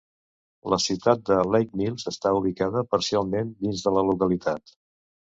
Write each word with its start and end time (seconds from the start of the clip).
La 0.73 0.77
ciutat 0.83 1.19
de 1.29 1.35
Lake 1.55 1.77
Mills 1.81 2.07
està 2.11 2.31
ubicada 2.37 2.83
parcialment 2.93 3.51
dins 3.67 3.83
de 3.89 3.93
la 3.99 4.05
localitat. 4.09 4.73